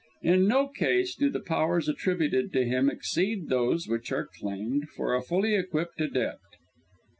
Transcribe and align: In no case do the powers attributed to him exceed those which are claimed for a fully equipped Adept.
In 0.23 0.47
no 0.47 0.67
case 0.67 1.13
do 1.13 1.29
the 1.29 1.39
powers 1.41 1.87
attributed 1.87 2.51
to 2.53 2.65
him 2.65 2.89
exceed 2.89 3.49
those 3.49 3.87
which 3.87 4.11
are 4.11 4.25
claimed 4.39 4.89
for 4.89 5.13
a 5.13 5.21
fully 5.21 5.53
equipped 5.53 6.01
Adept. 6.01 6.39